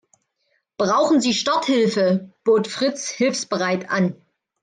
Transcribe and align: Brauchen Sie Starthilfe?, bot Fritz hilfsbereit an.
Brauchen 0.79 1.21
Sie 1.21 1.31
Starthilfe?, 1.35 2.33
bot 2.43 2.67
Fritz 2.67 3.07
hilfsbereit 3.11 3.91
an. 3.91 4.15